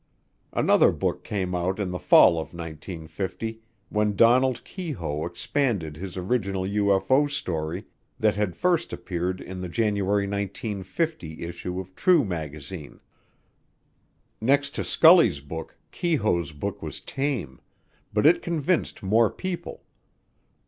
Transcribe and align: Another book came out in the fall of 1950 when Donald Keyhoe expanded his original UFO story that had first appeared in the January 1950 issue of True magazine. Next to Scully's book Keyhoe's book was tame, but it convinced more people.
Another 0.51 0.91
book 0.91 1.23
came 1.23 1.53
out 1.53 1.77
in 1.79 1.91
the 1.91 1.99
fall 1.99 2.39
of 2.39 2.55
1950 2.55 3.59
when 3.89 4.15
Donald 4.15 4.63
Keyhoe 4.65 5.27
expanded 5.27 5.95
his 5.95 6.17
original 6.17 6.63
UFO 6.63 7.29
story 7.29 7.85
that 8.19 8.33
had 8.35 8.55
first 8.55 8.91
appeared 8.91 9.39
in 9.39 9.61
the 9.61 9.69
January 9.69 10.23
1950 10.25 11.43
issue 11.43 11.79
of 11.79 11.95
True 11.95 12.25
magazine. 12.25 12.99
Next 14.41 14.71
to 14.73 14.83
Scully's 14.83 15.39
book 15.39 15.77
Keyhoe's 15.91 16.51
book 16.51 16.81
was 16.81 16.99
tame, 16.99 17.61
but 18.11 18.25
it 18.25 18.41
convinced 18.41 19.03
more 19.03 19.29
people. 19.29 19.83